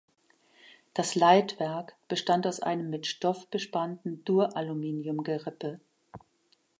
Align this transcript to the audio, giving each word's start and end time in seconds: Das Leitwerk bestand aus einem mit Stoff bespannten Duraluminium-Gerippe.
Das 0.95 1.13
Leitwerk 1.13 1.95
bestand 2.07 2.47
aus 2.47 2.59
einem 2.59 2.89
mit 2.89 3.05
Stoff 3.05 3.47
bespannten 3.49 4.25
Duraluminium-Gerippe. 4.25 5.79